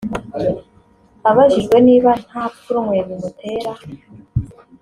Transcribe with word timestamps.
Abajijwe 1.29 1.77
niba 1.87 2.11
nta 2.25 2.43
pfunwe 2.53 2.97
bimutera 3.07 3.71